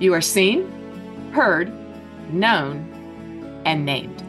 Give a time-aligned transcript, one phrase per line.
[0.00, 1.70] You are seen, heard,
[2.32, 4.22] known, and named.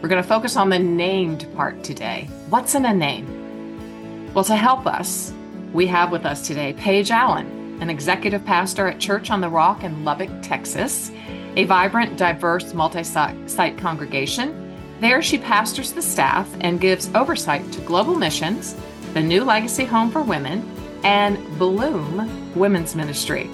[0.00, 2.28] We're going to focus on the named part today.
[2.50, 4.32] What's in a name?
[4.32, 5.34] Well, to help us,
[5.72, 9.82] we have with us today Paige Allen, an executive pastor at Church on the Rock
[9.82, 11.10] in Lubbock, Texas,
[11.56, 14.72] a vibrant, diverse, multi site congregation.
[15.00, 18.76] There, she pastors the staff and gives oversight to global missions,
[19.14, 20.64] the New Legacy Home for Women,
[21.02, 23.50] and Bloom Women's Ministry.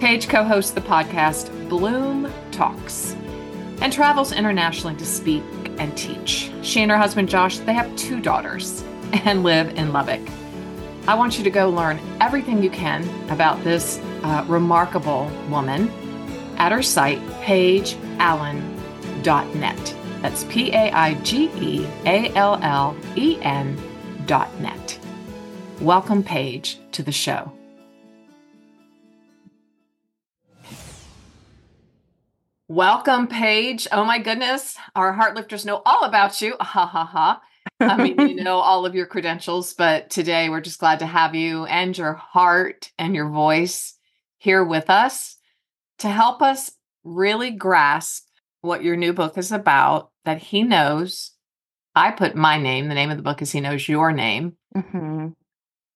[0.00, 3.16] Paige co hosts the podcast Bloom Talks
[3.80, 5.42] and travels internationally to speak
[5.78, 6.52] and teach.
[6.62, 8.84] She and her husband Josh, they have two daughters
[9.24, 10.20] and live in Lubbock.
[11.08, 15.88] I want you to go learn everything you can about this uh, remarkable woman
[16.58, 19.96] at her site, paigeallen.net.
[20.20, 23.78] That's P A I G E A L L E N
[24.26, 24.98] dot net.
[25.80, 27.55] Welcome, Paige, to the show.
[32.68, 33.86] Welcome, Paige.
[33.92, 34.76] Oh my goodness.
[34.96, 36.56] Our heart lifters know all about you.
[36.60, 37.40] Ha ha ha.
[37.78, 41.34] I mean, you know all of your credentials, but today we're just glad to have
[41.36, 43.94] you and your heart and your voice
[44.38, 45.36] here with us
[45.98, 46.72] to help us
[47.04, 48.26] really grasp
[48.62, 51.30] what your new book is about, that he knows.
[51.94, 54.56] I put my name, the name of the book is He Knows Your Name.
[54.76, 55.28] Mm-hmm.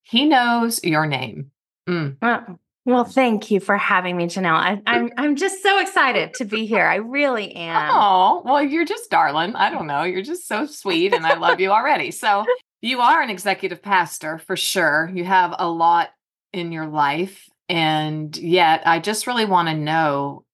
[0.02, 1.50] He knows your name.
[1.88, 2.16] Mm.
[2.22, 4.54] Well, well, thank you for having me, Janell.
[4.54, 6.86] I, am I'm, I'm just so excited to be here.
[6.86, 7.90] I really am.
[7.92, 9.54] Oh, well, you're just darling.
[9.54, 10.02] I don't know.
[10.02, 12.10] You're just so sweet, and I love you already.
[12.10, 12.46] So
[12.80, 15.10] you are an executive pastor for sure.
[15.12, 16.10] You have a lot
[16.52, 20.44] in your life, and yet I just really want to know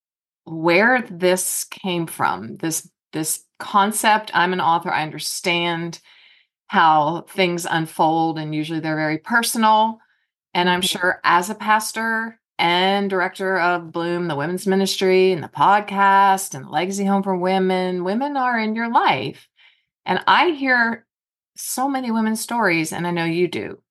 [0.45, 2.57] where this came from.
[2.57, 4.33] This this concept.
[4.35, 4.91] I'm an author.
[4.91, 6.01] I understand
[6.67, 10.01] how things unfold, and usually they're very personal.
[10.57, 15.49] And I'm sure as a pastor and director of Bloom, the women's ministry, and the
[15.49, 19.51] podcast, and Legacy Home for Women, women are in your life.
[20.07, 21.05] And I hear
[21.57, 23.83] so many women's stories, and I know you do.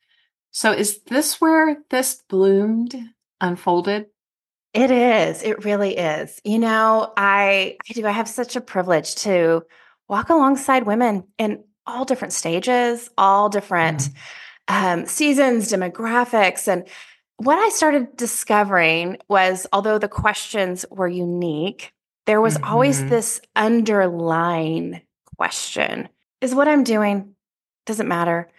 [0.50, 2.95] So, is this where this bloomed,
[3.40, 4.07] unfolded?
[4.73, 5.44] It is.
[5.44, 6.41] It really is.
[6.44, 8.07] You know, I I do.
[8.07, 9.61] I have such a privilege to
[10.09, 14.17] walk alongside women in all different stages, all different mm-hmm.
[14.68, 16.68] Um, seasons, demographics.
[16.68, 16.88] And
[17.38, 21.94] what I started discovering was although the questions were unique,
[22.26, 22.72] there was mm-hmm.
[22.72, 25.02] always this underlying
[25.38, 26.09] question
[26.42, 27.36] Is what I'm doing,
[27.86, 28.50] does it matter?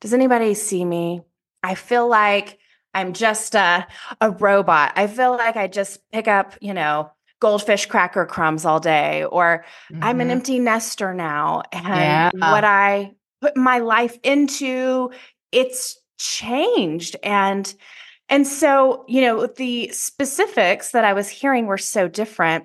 [0.00, 1.22] Does anybody see me?
[1.62, 2.58] I feel like
[2.92, 3.86] I'm just a,
[4.20, 4.92] a robot.
[4.96, 9.64] I feel like I just pick up, you know, goldfish cracker crumbs all day or
[9.92, 10.02] mm-hmm.
[10.02, 10.38] i'm an mm-hmm.
[10.38, 12.30] empty nester now and yeah.
[12.52, 13.12] what i
[13.42, 15.10] put my life into
[15.56, 17.74] it's changed and
[18.28, 22.64] and so you know the specifics that i was hearing were so different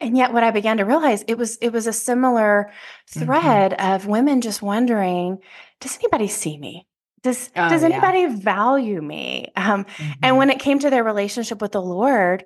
[0.00, 2.70] and yet what i began to realize it was it was a similar
[3.10, 3.24] mm-hmm.
[3.24, 3.92] thread mm-hmm.
[3.94, 5.38] of women just wondering
[5.80, 6.86] does anybody see me
[7.22, 8.36] does oh, does anybody yeah.
[8.36, 10.12] value me um, mm-hmm.
[10.22, 12.44] and when it came to their relationship with the lord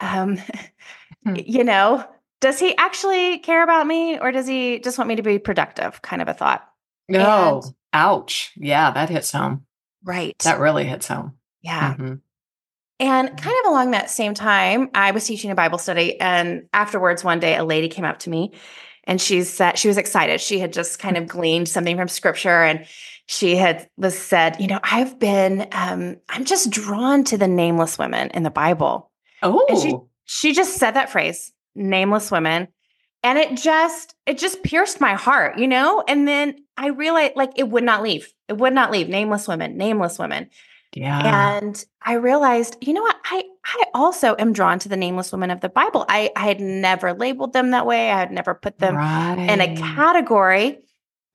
[0.00, 0.38] um,
[1.24, 1.34] hmm.
[1.36, 2.04] you know,
[2.40, 6.02] does he actually care about me or does he just want me to be productive?
[6.02, 6.66] Kind of a thought.
[7.08, 8.52] No, and, ouch.
[8.56, 9.66] Yeah, that hits home.
[10.04, 10.38] Right.
[10.40, 11.34] That really hits home.
[11.62, 11.94] Yeah.
[11.94, 12.14] Mm-hmm.
[13.00, 13.36] And mm-hmm.
[13.36, 16.20] kind of along that same time, I was teaching a Bible study.
[16.20, 18.52] And afterwards, one day, a lady came up to me
[19.04, 20.40] and she said, she was excited.
[20.40, 22.62] She had just kind of gleaned something from scripture.
[22.62, 22.86] And
[23.26, 27.98] she had was said, you know, I've been, um, I'm just drawn to the nameless
[27.98, 29.10] women in the Bible.
[29.42, 32.68] Oh, and she she just said that phrase, nameless women,
[33.22, 36.02] and it just it just pierced my heart, you know.
[36.08, 38.32] And then I realized like it would not leave.
[38.48, 39.08] It would not leave.
[39.08, 40.48] Nameless women, nameless women.
[40.94, 41.58] Yeah.
[41.58, 43.16] And I realized, you know what?
[43.24, 46.04] I I also am drawn to the nameless women of the Bible.
[46.08, 48.10] I I had never labeled them that way.
[48.10, 49.38] I had never put them right.
[49.38, 50.78] in a category.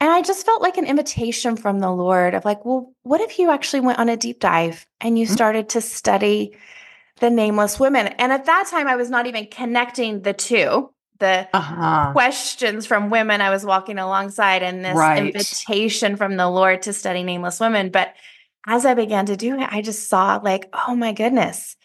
[0.01, 3.39] And I just felt like an invitation from the Lord of like, well, what if
[3.39, 5.33] you actually went on a deep dive and you mm-hmm.
[5.33, 6.57] started to study
[7.19, 8.07] the nameless women.
[8.07, 12.12] And at that time, I was not even connecting the two the uh-huh.
[12.12, 15.27] questions from women I was walking alongside and this right.
[15.27, 17.89] invitation from the Lord to study nameless women.
[17.89, 18.13] But
[18.67, 21.75] as I began to do it, I just saw, like, oh my goodness,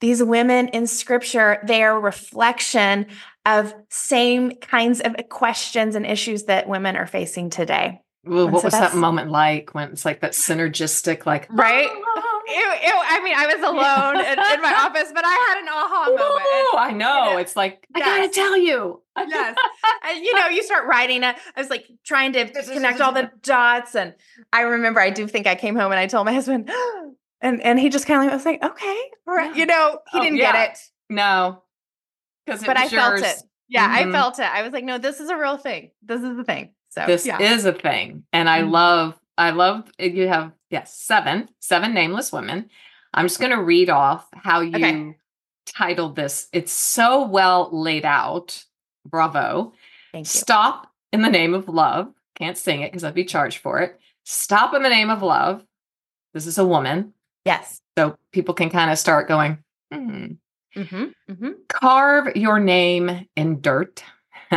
[0.00, 3.06] these women in scripture, they are a reflection
[3.46, 8.00] of same kinds of questions and issues that women are facing today.
[8.24, 11.88] Well, what so was that moment like when it's like that synergistic, like right?
[12.52, 12.92] Ew.
[12.94, 16.78] I mean, I was alone in, in, my office, but I had an aha moment.
[16.78, 17.38] I know.
[17.38, 18.06] It's like yes.
[18.06, 19.02] I gotta tell you.
[19.18, 19.56] yes,
[20.08, 21.36] and you know, you start writing it.
[21.56, 24.14] I was like trying to connect all the dots, and
[24.52, 26.70] I remember I do think I came home and I told my husband,
[27.40, 29.54] and and he just kind of was like, okay, right.
[29.54, 30.52] you know, he oh, didn't yeah.
[30.52, 30.78] get it.
[31.10, 31.62] No.
[32.46, 32.92] Because but I yours.
[32.92, 33.42] felt it.
[33.68, 34.08] Yeah, Mhm.
[34.08, 34.44] I felt it.
[34.52, 35.92] I was like, no, this is a real thing.
[36.02, 36.70] This is the thing.
[36.90, 37.40] So This yeah.
[37.40, 38.24] is a thing.
[38.32, 38.70] And I Mhm.
[38.70, 42.68] love, I love you have, yes, seven, seven nameless women.
[43.14, 45.16] I'm just going to read off how you Okay.
[45.66, 46.48] titled this.
[46.52, 48.64] It's so well laid out.
[49.06, 49.74] Bravo.
[50.10, 50.28] Thank you.
[50.30, 52.12] Stop in the name of love.
[52.34, 54.00] Can't sing it because I'd be charged for it.
[54.24, 55.64] Stop in the name of love.
[56.34, 57.12] This is a woman.
[57.44, 57.80] Yes.
[57.98, 59.58] So people can kind of start going,
[59.92, 60.26] hmm.
[60.74, 61.04] Mm-hmm.
[61.30, 61.50] Mm-hmm.
[61.68, 64.02] Carve your name in dirt.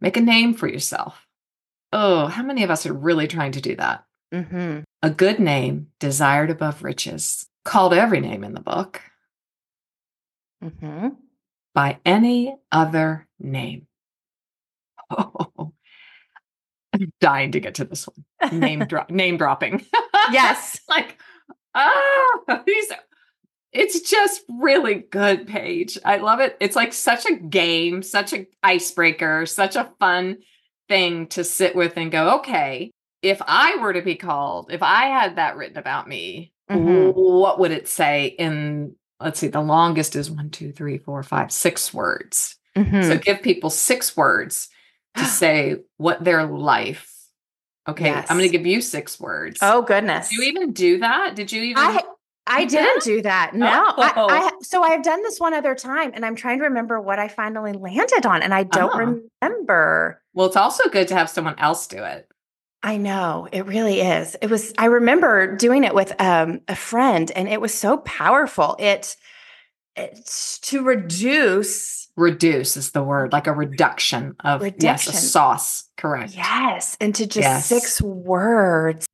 [0.00, 1.26] Make a name for yourself.
[1.92, 4.04] Oh, how many of us are really trying to do that?
[4.34, 4.80] Mm-hmm.
[5.02, 9.00] A good name, desired above riches, called every name in the book
[10.62, 11.08] Mm-hmm.
[11.74, 13.86] by any other name.
[15.10, 15.72] Oh,
[16.94, 18.60] I'm dying to get to this one.
[18.60, 19.84] Name drop, name dropping.
[20.32, 20.80] yes.
[20.88, 21.18] like,
[21.74, 22.98] ah, these are,
[23.72, 25.98] it's just really good, Paige.
[26.04, 26.56] I love it.
[26.60, 30.38] It's like such a game, such an icebreaker, such a fun
[30.88, 32.90] thing to sit with and go, okay,
[33.24, 37.14] if I were to be called, if I had that written about me, Mhm.
[37.14, 41.50] what would it say in, let's see, the longest is one, two, three, four, five,
[41.52, 42.56] six words.
[42.76, 43.04] Mhm.
[43.08, 44.68] So give people six words
[45.16, 47.10] to say what their life.
[47.88, 49.58] Okay, I'm going to give you six words.
[49.62, 50.30] oh goodness.
[50.30, 51.34] Did you even do that?
[51.34, 51.82] Did you even?
[51.82, 52.00] I
[52.46, 53.54] I didn't do that.
[53.54, 53.66] No.
[53.96, 54.28] I, Oh.
[54.28, 57.28] I so I've done this one other time and I'm trying to remember what I
[57.28, 59.20] finally landed on and I don't Oh.
[59.42, 60.22] remember.
[60.34, 62.26] well, it's also good to have someone else do it.
[62.84, 64.36] I know it really is.
[64.42, 64.74] It was.
[64.76, 68.76] I remember doing it with um, a friend, and it was so powerful.
[68.78, 69.16] It
[69.96, 72.10] it's to reduce.
[72.14, 75.12] Reduce is the word, like a reduction of yes, Reduction.
[75.14, 75.84] a sauce.
[75.96, 76.34] Correct.
[76.36, 77.66] Yes, into just Yes.
[77.66, 79.06] six words.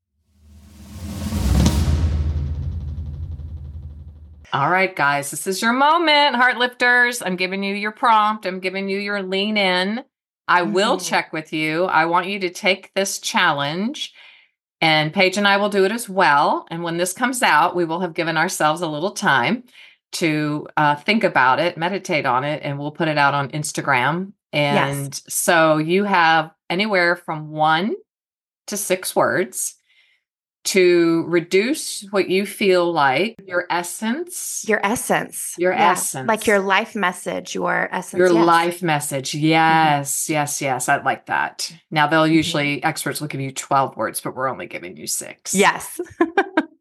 [4.52, 7.22] All right, guys, this is your moment, heart lifters.
[7.22, 8.46] I'm giving you your prompt.
[8.46, 10.02] I'm giving you your lean in.
[10.48, 11.08] I will Mhm.
[11.08, 11.84] check with you.
[11.84, 14.12] I want you to take this challenge,
[14.80, 16.66] and Paige and I will do it as well.
[16.70, 19.64] And when this comes out, we will have given ourselves a little time
[20.12, 24.32] to uh, think about it, meditate on it, and we'll put it out on Instagram.
[24.52, 27.94] And so you have anywhere from one
[28.66, 29.76] to six words
[30.62, 35.54] to reduce what you feel like your essence, Your essence.
[35.58, 36.28] Your Yeah, essence.
[36.28, 37.54] Like your life message.
[37.54, 38.18] Your essence.
[38.18, 38.46] your yes.
[38.46, 39.32] life message.
[39.32, 39.46] Mm-hmm.
[39.46, 40.88] Yes, yes, yes.
[40.88, 41.72] I like that.
[41.90, 42.34] Now, they'll mm-hmm.
[42.34, 45.54] usually, experts will give you 12 words, but we're only giving you six.
[45.54, 46.00] Yes.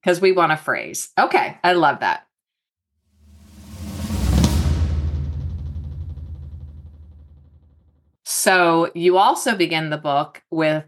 [0.01, 1.09] Because we want a phrase.
[1.19, 1.57] Okay.
[1.61, 2.25] I love that.
[8.23, 10.85] So you also begin the book with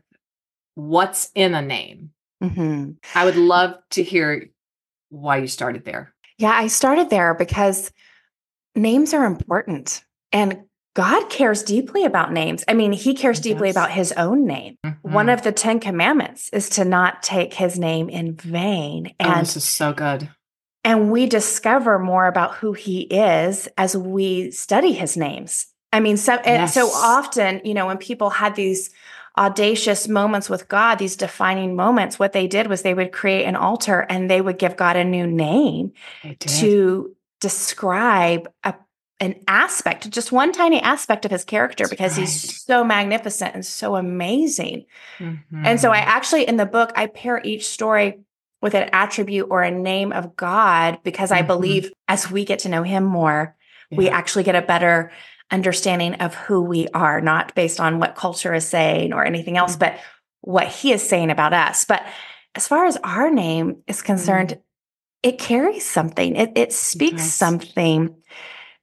[0.76, 2.12] what's in a name.
[2.42, 4.50] Hmm I would love to hear
[5.10, 6.14] why you started there.
[6.38, 7.92] Yeah, I started there because
[8.76, 10.62] names are important and
[10.94, 12.64] God cares deeply about names.
[12.68, 14.76] I mean, He cares deeply about His own name.
[15.04, 15.34] One Mhm.
[15.34, 19.08] of the 10 commandments is to not take His name in vain.
[19.20, 20.30] Oh, And this is so good.
[20.84, 25.68] and we discover more about who he is as we study his names.
[25.94, 28.90] I mean, so and so often, you know, when people had these
[29.42, 33.56] audacious moments with God, these defining moments, what they did was they would create an
[33.56, 35.94] altar and they would give God a new name
[36.42, 38.76] to describe a,
[39.20, 42.22] an aspect, just one tiny aspect of his character, That's because right.
[42.22, 44.86] he's so magnificent and so amazing.
[45.64, 46.06] And so I Mhm.
[46.06, 48.20] actually in the book I pair each story
[48.62, 51.48] with an attribute or a name of God because I Mhm.
[51.48, 53.56] believe as we get to know him more,
[53.90, 55.12] we actually get a better
[55.52, 59.76] understanding of who we are, not based on what culture is saying or anything else,
[59.76, 59.80] Mhm.
[59.80, 60.00] but
[60.42, 61.86] what he is saying about us.
[61.86, 62.04] But
[62.56, 64.58] as far as our name is concerned,
[65.24, 66.36] it carries something.
[66.36, 67.34] It it speaks does.
[67.34, 68.16] something.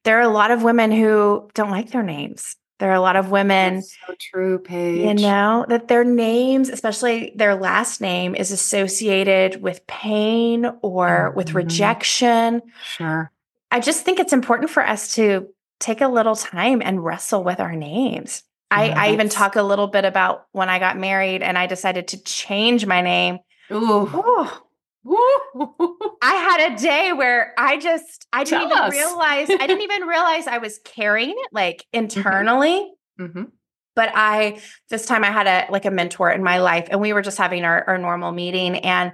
[0.04, 2.54] There are a lot of women who don't like their names.
[2.78, 5.00] There are a lot of women That's so true, Paige.
[5.00, 11.48] you know, that their names, especially their last name, is associated with pain or with
[11.48, 11.54] Mhm.
[11.54, 12.62] rejection.
[12.84, 13.32] Sure.
[13.72, 15.48] I just think it's important for us to
[15.80, 18.42] take a little time and wrestle with our names.
[18.70, 22.08] I, I even talk a little bit about when I got married and I decided
[22.08, 23.38] to change my name.
[23.72, 24.10] Ooh.
[24.12, 24.62] Oh,
[25.04, 25.96] Woo.
[26.20, 28.92] I had a day where I just, I didn't even us.
[28.92, 32.92] realize, I didn't even realize I was carrying it like internally.
[33.18, 33.50] Mhm.
[33.96, 37.12] but I this time I had a like a mentor in my life and we
[37.12, 39.12] were just having our, our normal meeting and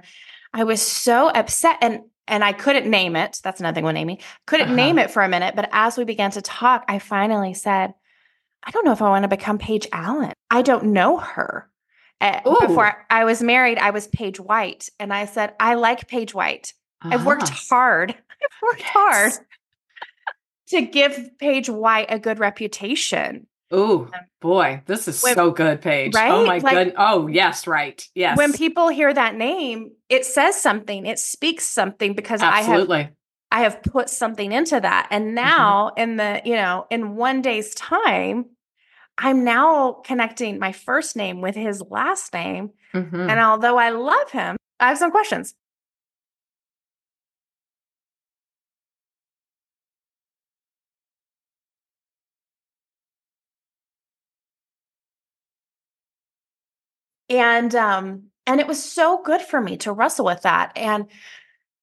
[0.53, 3.39] I was so upset and and I couldn't name it.
[3.43, 4.17] That's another thing with naming.
[4.47, 4.75] Couldn't Uh-huh.
[4.75, 7.93] name it for a minute, but as we began to talk, I finally said,
[8.63, 10.33] I don't know if I want to become Paige Allen.
[10.49, 11.69] I don't know her.
[12.21, 14.89] Uh, before I was married, I was Paige White.
[14.99, 16.73] And I said, I like Paige White.
[17.01, 17.59] I've worked Ah.
[17.69, 18.11] hard.
[18.15, 19.33] I've worked hard.
[20.69, 23.45] To give Paige White a good reputation.
[23.71, 24.09] Oh
[24.41, 26.13] boy, this is when, so good, Paige.
[26.13, 26.31] Right?
[26.31, 26.93] Oh my like, good.
[26.97, 28.07] Oh yes, right.
[28.13, 28.37] Yes.
[28.37, 31.05] When people hear that name, it says something.
[31.05, 32.97] It speaks something because Absolutely.
[32.97, 33.11] I have
[33.51, 35.07] I have put something into that.
[35.11, 35.35] And mm-hmm.
[35.35, 36.01] now mm-hmm.
[36.01, 38.47] in the, you know, in one day's time,
[39.17, 42.71] I'm now connecting my first name with his last name.
[42.93, 43.29] Mm-hmm.
[43.29, 45.53] And although I love him, I have some questions.
[57.29, 61.07] And um and it was so good for me to wrestle with that and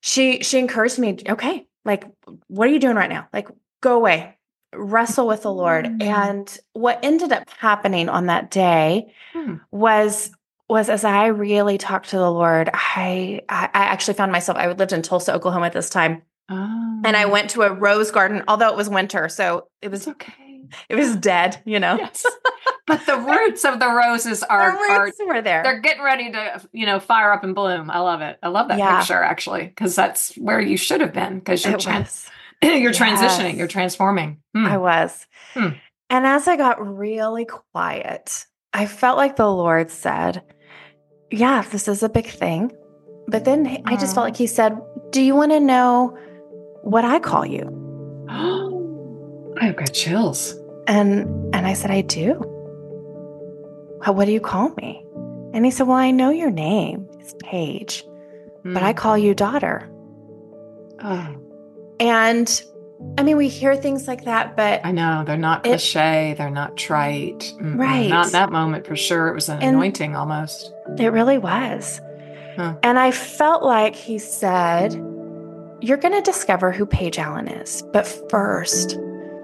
[0.00, 2.04] she she encouraged me okay like
[2.48, 3.48] what are you doing right now like
[3.80, 4.36] go away
[4.74, 6.02] wrestle with the lord mm.
[6.02, 9.60] and what ended up happening on that day mm.
[9.70, 10.30] was
[10.68, 14.92] was as i really talked to the lord I, I actually found myself i lived
[14.92, 17.00] in tulsa oklahoma at this time oh.
[17.04, 17.28] and i oh.
[17.28, 20.94] went to a rose garden although it was winter so it was it's okay it
[20.94, 22.24] was dead you know yes
[22.86, 25.62] but the roots of the roses are, the roots are were there.
[25.62, 27.90] They're getting ready to, you know, fire up and bloom.
[27.90, 28.38] I love it.
[28.42, 28.98] I love that yeah.
[28.98, 32.28] picture actually, because that's where you should have been because you're trans-
[32.62, 32.98] you're yes.
[32.98, 34.40] transitioning, you're transforming.
[34.54, 34.66] Hmm.
[34.66, 35.26] I was.
[35.54, 35.68] Hmm.
[36.10, 40.42] And as I got really quiet, I felt like the Lord said,
[41.30, 42.72] Yeah, this is a big thing.
[43.28, 44.78] But then I just felt like He said,
[45.10, 46.18] Do you want to know
[46.82, 47.62] what I call you?
[49.60, 50.54] I've got chills.
[50.86, 51.22] And
[51.54, 52.51] and I said, I do
[54.10, 55.04] what do you call me?
[55.52, 58.04] And he said, Well, I know your name is Paige,
[58.64, 58.74] mm.
[58.74, 59.88] but I call you daughter.
[61.02, 61.36] Oh.
[62.00, 62.62] And
[63.18, 66.50] I mean, we hear things like that, but I know they're not cliche, it, they're
[66.50, 67.52] not trite.
[67.56, 68.08] Mm-mm, right.
[68.08, 69.28] Not in that moment for sure.
[69.28, 70.72] It was an and anointing almost.
[70.98, 72.00] It really was.
[72.56, 72.76] Huh.
[72.82, 74.94] And I felt like he said,
[75.80, 77.82] You're going to discover who Paige Allen is.
[77.92, 78.98] But first,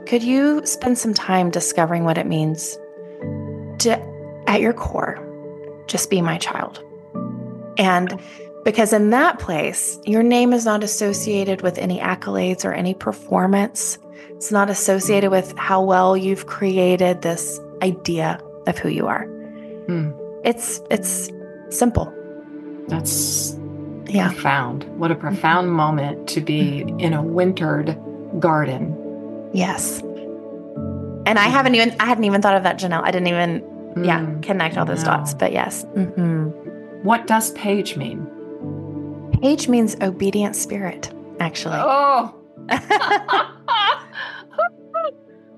[0.06, 2.78] could you spend some time discovering what it means
[3.80, 4.17] to
[4.48, 5.22] at your core,
[5.86, 6.82] just be my child.
[7.76, 8.20] And
[8.64, 13.98] because in that place, your name is not associated with any accolades or any performance.
[14.30, 19.24] It's not associated with how well you've created this idea of who you are.
[19.86, 20.10] Hmm.
[20.44, 21.30] It's it's
[21.70, 22.12] simple.
[22.88, 23.56] That's
[24.06, 24.28] yeah.
[24.32, 24.84] profound.
[24.98, 25.76] What a profound mm-hmm.
[25.76, 27.98] moment to be in a wintered
[28.40, 28.96] garden.
[29.52, 30.00] Yes.
[31.26, 33.02] And I haven't even I hadn't even thought of that, Janell.
[33.02, 33.62] I didn't even
[33.94, 35.34] mm, yeah, connect all those dots.
[35.34, 35.84] But yes.
[35.96, 37.04] Mm-hmm.
[37.04, 38.26] What does Paige mean?
[39.40, 41.78] Paige means obedient spirit, actually.
[41.78, 42.34] Oh.
[42.68, 43.48] and wow.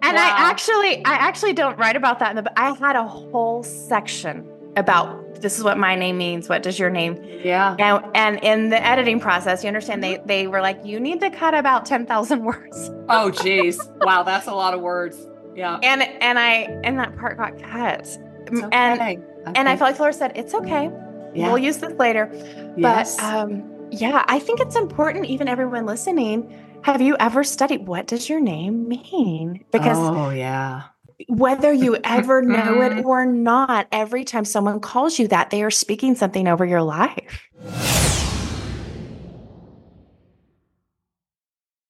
[0.03, 2.43] I actually, I actually don't write about that in the.
[2.43, 4.47] But I had a whole section
[4.77, 6.49] about this is what my name means.
[6.49, 7.19] What does your name?
[7.43, 7.75] Yeah.
[7.79, 11.31] And and in the editing process, you understand they they were like, you need to
[11.31, 12.91] cut about ten thousand words.
[13.09, 15.27] oh, geez, wow, that's a lot of words.
[15.61, 15.79] Yeah.
[15.83, 18.19] And and I and that part got cut.
[18.51, 18.67] Okay.
[18.73, 19.19] And okay.
[19.55, 20.91] and I felt like Laura said, it's okay.
[21.35, 21.49] Yeah.
[21.49, 22.31] We'll use this later.
[22.79, 23.17] Yes.
[23.17, 26.51] But um, yeah, I think it's important, even everyone listening.
[26.83, 29.63] Have you ever studied what does your name mean?
[29.71, 30.85] Because oh yeah.
[31.29, 35.71] Whether you ever know it or not, every time someone calls you that, they are
[35.71, 37.51] speaking something over your life.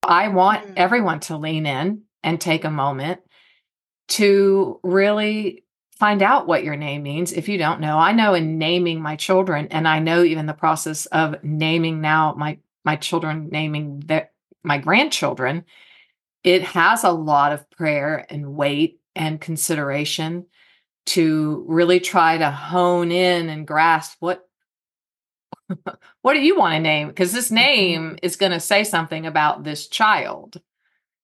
[0.03, 0.73] I want mm.
[0.77, 3.21] everyone to lean in and take a moment
[4.11, 5.65] to really
[5.99, 7.99] find out what your name means if you don't know.
[7.99, 12.35] I know in naming my children, and I know even the process of naming now
[12.35, 14.31] my my children, naming their,
[14.63, 15.65] my grandchildren,
[16.43, 20.47] it has a lot of prayer and weight and consideration
[21.07, 24.49] to really try to hone in and grasp what
[26.23, 27.57] what do you want to name because this mm-hmm.
[27.57, 30.61] name is going to say something about this child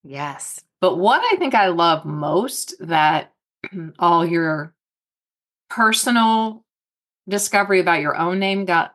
[0.03, 3.33] yes but what I think I love most that
[3.99, 4.75] all your
[5.71, 6.65] personal
[7.29, 8.95] discovery about your own name got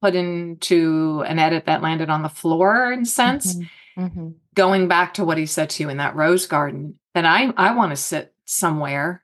[0.00, 3.54] put into an edit that landed on the floor in sense.
[3.54, 4.04] Mm-hmm.
[4.04, 4.28] Mm-hmm.
[4.54, 7.74] Going back to what he said to you in that rose garden, that I I
[7.74, 9.22] want to sit somewhere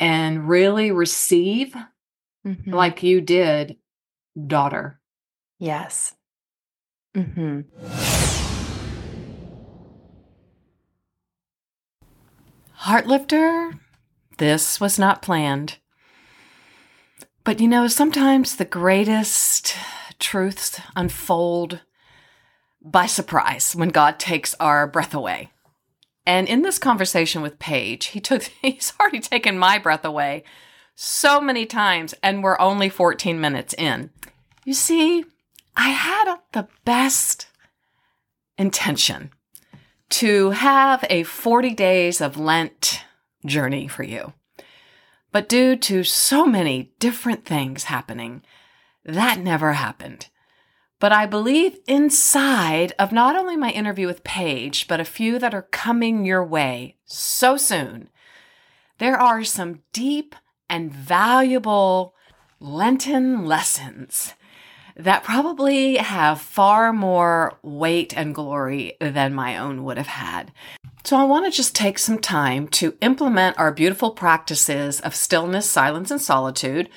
[0.00, 1.74] and really receive
[2.46, 2.72] mm-hmm.
[2.72, 3.76] like you did,
[4.46, 5.00] daughter.
[5.58, 6.14] Yes.
[12.86, 13.80] Heartlifter,
[14.38, 15.78] this was not planned.
[17.42, 19.74] But you know, sometimes the greatest
[20.20, 21.80] truths unfold
[22.80, 25.50] by surprise when God takes our breath away.
[26.24, 30.44] And in this conversation with Paige, he took he's already taken my breath away
[30.94, 34.10] so many times and we're only 14 minutes in.
[34.64, 35.24] You see,
[35.76, 37.48] I had the best
[38.56, 39.32] intention
[40.10, 43.04] to have a 40 days of Lent
[43.44, 44.32] journey for you.
[45.32, 48.42] But due to so many different things happening,
[49.04, 50.28] that never happened.
[50.98, 55.54] But I believe inside of not only my interview with Paige, but a few that
[55.54, 58.08] are coming your way so soon,
[58.98, 60.34] there are some deep
[60.70, 62.14] and valuable
[62.58, 64.32] Lenten lessons
[64.96, 70.52] that probably have far more weight and glory than my own would have had.
[71.04, 75.68] So I want to just take some time to implement our beautiful practices of stillness,
[75.68, 76.88] silence, and solitude,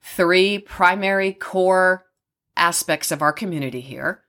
[0.00, 2.06] three primary core
[2.56, 4.22] aspects of our community here,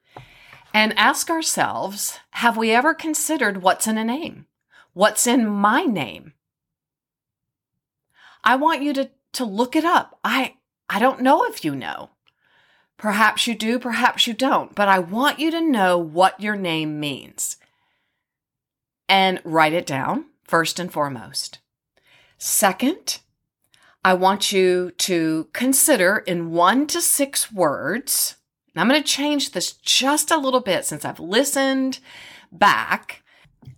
[0.74, 4.48] and ask ourselves have we ever considered what's in a name?
[4.94, 6.34] What's in my name?
[8.44, 10.20] I want you to, to look it up.
[10.24, 10.56] I,
[10.90, 12.10] I don't know if you know.
[13.02, 17.00] Perhaps you do, perhaps you don't, but I want you to know what your name
[17.00, 17.58] means.
[19.10, 21.58] And write it down first and foremost.
[22.38, 23.18] Second,
[24.06, 28.36] I want you to consider in one to six words.
[28.76, 31.98] And I'm going to change this just a little bit since I've listened
[32.52, 33.24] back.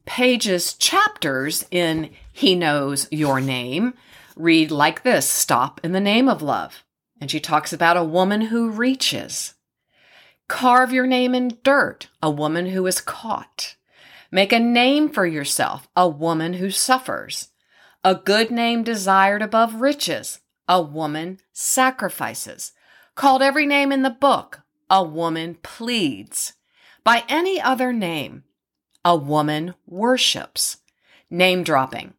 [0.04, 3.94] Paige's, chapters in He Knows Your Name
[4.36, 6.84] read like this Stop in the name of love.
[7.24, 9.54] And she talks about a woman who reaches.
[10.50, 13.78] Carve your name in dirt, a woman who is caught.
[14.30, 17.48] Make a name for yourself, a woman who suffers.
[18.04, 22.74] A good name desired above riches, a woman sacrifices.
[23.16, 26.52] Called every name in the book, a woman pleads.
[27.06, 28.44] By any other name,
[29.06, 30.80] a woman worships.
[31.30, 32.16] Name dropping,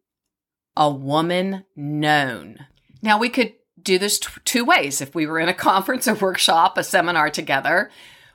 [0.75, 2.69] a woman known.
[3.03, 3.53] Now we could
[3.85, 5.01] do this t- two ways.
[5.01, 7.91] If we were in a conference, a workshop, a seminar together,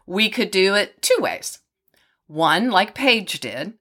[0.05, 1.59] we could do it two ways.
[2.27, 3.73] One, like Paige did,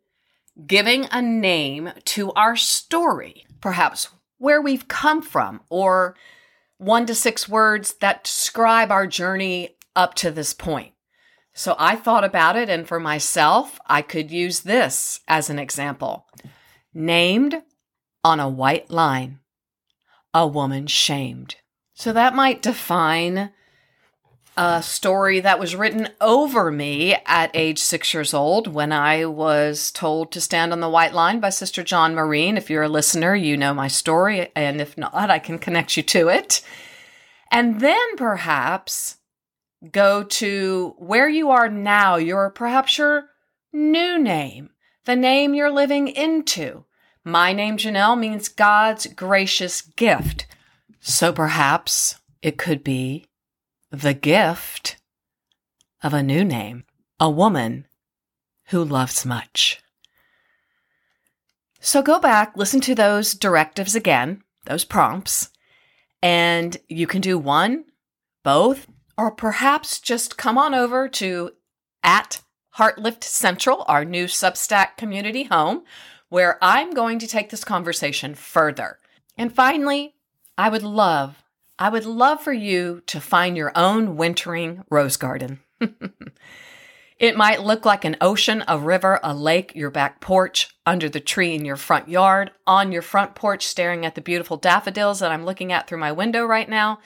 [0.67, 6.17] giving a name to our story, perhaps where we've come from, or
[6.79, 10.95] one to six words that describe our journey up to this point.
[11.53, 16.27] So I thought about it, and for myself, I could use this as an example.
[16.95, 17.63] Named
[18.23, 19.41] on a white line
[20.35, 21.57] a woman shamed.
[21.95, 23.51] So that might define
[24.57, 29.93] a story that was written over me at age six years old when I was
[29.93, 32.57] told to stand on the white line by Sister John Marine.
[32.57, 36.03] If you're a listener, you know my story, and if not, I can connect you
[36.03, 36.61] to it.
[37.53, 39.19] And then perhaps
[39.93, 43.29] go to where you are now, your perhaps your
[43.73, 44.71] new name,
[45.05, 46.85] the name you're living into.
[47.25, 50.47] My name, Janell, means God's gracious gift.
[51.01, 53.27] So perhaps it could be
[53.91, 54.97] the gift
[56.03, 56.85] of a new name,
[57.19, 57.87] a woman
[58.67, 59.81] who loves much.
[61.81, 65.51] So go back, listen to those directives again, those prompts,
[66.23, 67.85] and you can do one,
[68.43, 71.53] both, or perhaps just come on over to
[72.03, 72.41] at
[72.77, 75.83] Heartlift Central, our new Substack community home,
[76.29, 78.99] where I'm going to take this conversation further.
[79.37, 80.15] And finally,
[80.57, 81.43] I would love,
[81.79, 85.61] I would love for you to find your own wintering rose garden.
[87.19, 91.21] it might look like an ocean, a river, a lake, your back porch, under the
[91.21, 95.31] tree in your front yard, on your front porch, staring at the beautiful daffodils that
[95.31, 96.99] I'm looking at through my window right now.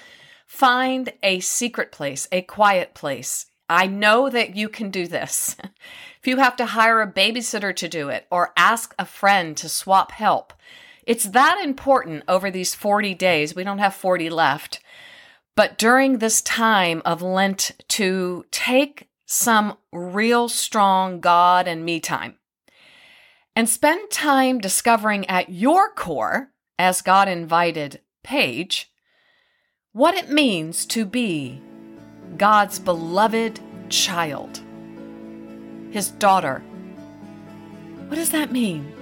[0.47, 3.47] Find a secret place, a quiet place.
[3.73, 5.57] I know that you can do this.
[6.21, 9.69] if you have to hire a babysitter to do it or ask a friend to
[9.69, 10.53] swap help,
[11.07, 13.55] it's that important over these 40 days.
[13.55, 14.81] We don't have 40 left.
[15.57, 22.37] But during this time of Lent, to take some real strong God and me time
[23.57, 28.91] and spend time discovering at your core, as God invited Paige,
[29.93, 31.61] what it means to be
[32.43, 34.61] God's beloved child,
[35.93, 36.59] his daughter.
[38.09, 38.93] What does that mean?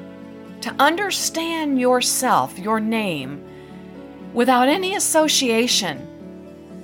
[0.60, 3.42] To understand yourself, your name,
[4.34, 6.06] without any association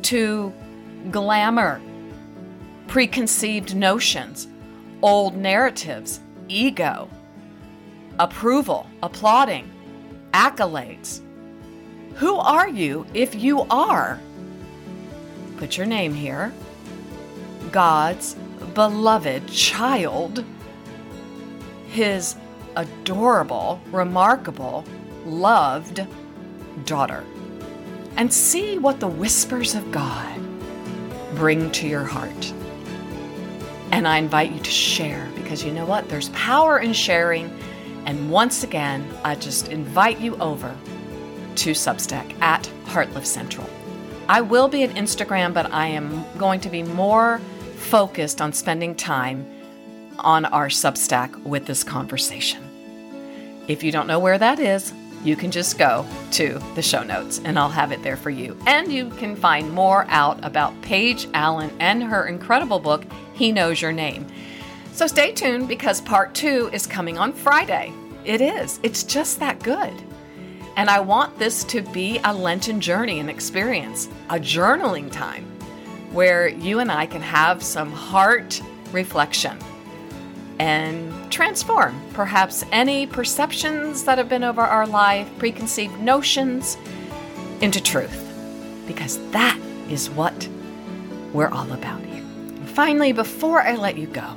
[0.01, 0.51] to
[1.11, 1.79] glamour,
[2.87, 4.49] preconceived notions,
[5.03, 7.11] old narratives, ego,
[8.19, 9.71] approval, applauding,
[10.33, 11.21] accolades.
[12.15, 14.19] Who are you if you are?
[15.57, 16.53] Put your name here.
[17.73, 18.35] God's
[18.75, 20.45] beloved child,
[21.89, 22.37] his
[22.77, 24.85] adorable, remarkable,
[25.25, 26.07] loved
[26.85, 27.25] daughter.
[28.17, 30.41] And see what the whispers of God
[31.35, 32.53] bring to your heart.
[33.93, 36.09] And I invite you to share because you know what?
[36.09, 37.51] There's power in sharing.
[38.05, 40.75] And once again, I just invite you over
[41.57, 43.69] to Substack at Heartlift Central.
[44.29, 47.39] I will be at Instagram, but I am going to be more
[47.77, 49.47] focused on spending time
[50.19, 52.63] on our Substack with this conversation.
[53.69, 57.41] If you don't know where that is, you can just go to the show notes
[57.45, 58.57] and I'll have it there for you.
[58.67, 63.81] And you can find more out about Paige Allen and her incredible book, He Knows
[63.81, 64.27] Your Name.
[64.93, 67.93] So stay tuned because part two is coming on Friday.
[68.25, 69.95] It is, it's just that good.
[70.77, 75.45] And I want this to be a Lenten journey and experience, a journaling time
[76.13, 78.61] where you and I can have some heart
[78.93, 79.59] reflection
[80.59, 86.77] and transform perhaps any perceptions that have been over our life, preconceived notions,
[87.63, 88.23] into truth.
[88.87, 89.59] Because that
[89.89, 90.49] is what
[91.33, 92.23] we're all about here.
[92.23, 94.37] And finally, before I let you go,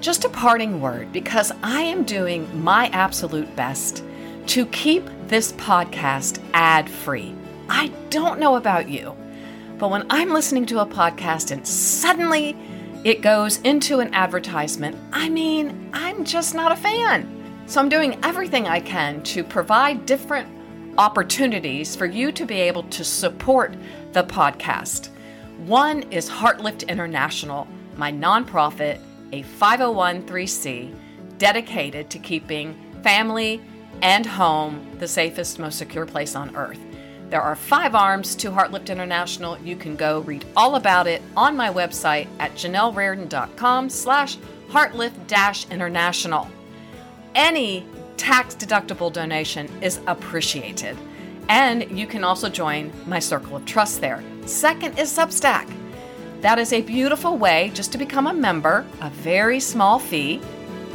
[0.00, 4.04] just a parting word because I am doing my absolute best
[4.46, 7.34] to keep this podcast ad free.
[7.68, 9.14] I don't know about you,
[9.78, 12.56] but when I'm listening to a podcast and suddenly
[13.04, 17.34] it goes into an advertisement, I mean, I'm just not a fan.
[17.66, 20.48] So I'm doing everything I can to provide different
[20.96, 23.76] opportunities for you to be able to support
[24.12, 25.10] the podcast.
[25.66, 28.98] One is Heartlift International, my nonprofit,
[29.32, 30.94] a 501c
[31.36, 33.60] dedicated to keeping family
[34.02, 36.78] and home the safest, most secure place on earth.
[37.30, 39.58] There are five arms to Heartlift International.
[39.58, 44.38] You can go read all about it on my website at janellrardon.com slash
[44.70, 46.48] heartlift-international.
[47.34, 50.96] Any tax-deductible donation is appreciated.
[51.50, 54.22] And you can also join my circle of trust there.
[54.46, 55.70] Second is Substack.
[56.40, 60.40] That is a beautiful way just to become a member, a very small fee,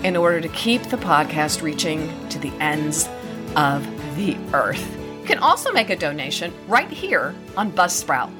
[0.03, 3.09] in order to keep the podcast reaching to the ends
[3.55, 3.85] of
[4.15, 4.97] the earth.
[5.21, 8.31] You can also make a donation right here on Buzzsprout,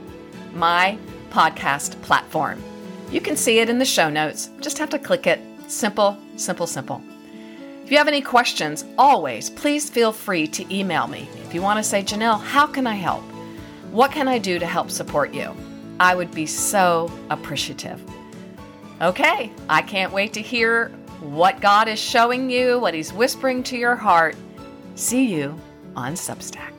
[0.54, 0.97] my
[1.30, 2.62] podcast platform.
[3.10, 4.49] You can see it in the show notes.
[4.60, 5.39] Just have to click it.
[5.67, 7.02] Simple, simple, simple.
[7.84, 11.30] If you have any questions, always please feel free to email me.
[11.43, 13.23] If you want to say, Janell, how can I help?
[13.91, 15.56] What can I do to help support you?
[15.99, 18.02] I would be so appreciative.
[19.02, 20.91] Okay, I can't wait to hear
[21.24, 24.36] what God is showing you, what He's whispering to your heart.
[24.96, 25.60] See you
[25.96, 26.73] on Substack.